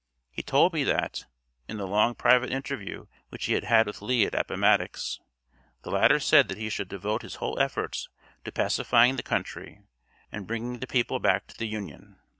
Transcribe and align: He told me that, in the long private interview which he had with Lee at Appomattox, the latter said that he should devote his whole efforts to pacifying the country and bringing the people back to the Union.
He 0.31 0.41
told 0.41 0.73
me 0.73 0.83
that, 0.85 1.27
in 1.67 1.77
the 1.77 1.85
long 1.85 2.15
private 2.15 2.51
interview 2.51 3.05
which 3.29 3.45
he 3.45 3.53
had 3.53 3.85
with 3.85 4.01
Lee 4.01 4.25
at 4.25 4.33
Appomattox, 4.33 5.19
the 5.83 5.91
latter 5.91 6.19
said 6.19 6.47
that 6.47 6.57
he 6.57 6.71
should 6.71 6.87
devote 6.89 7.21
his 7.21 7.35
whole 7.35 7.59
efforts 7.59 8.09
to 8.43 8.51
pacifying 8.51 9.15
the 9.17 9.21
country 9.21 9.83
and 10.31 10.47
bringing 10.47 10.79
the 10.79 10.87
people 10.87 11.19
back 11.19 11.45
to 11.49 11.55
the 11.55 11.67
Union. 11.67 12.17